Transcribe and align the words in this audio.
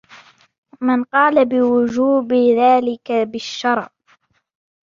وَمَنْ 0.81 1.03
قَالَ 1.03 1.45
بِوُجُوبِ 1.45 2.33
ذَلِكَ 2.33 3.11
بِالشَّرْعِ 3.11 3.89